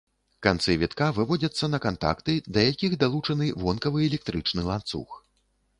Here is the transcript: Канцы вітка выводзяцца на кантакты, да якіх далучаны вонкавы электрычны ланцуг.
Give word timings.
Канцы 0.45 0.75
вітка 0.83 1.09
выводзяцца 1.17 1.69
на 1.73 1.79
кантакты, 1.85 2.35
да 2.57 2.65
якіх 2.71 2.99
далучаны 3.05 3.53
вонкавы 3.67 3.99
электрычны 4.09 4.61
ланцуг. 4.73 5.09